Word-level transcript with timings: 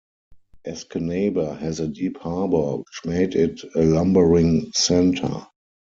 Escanaba 0.65 1.59
has 1.59 1.79
a 1.79 1.87
deep 1.87 2.17
harbor, 2.17 2.77
which 2.77 3.05
made 3.05 3.35
it 3.35 3.61
a 3.75 3.83
lumbering 3.85 4.71
center. 4.73 5.45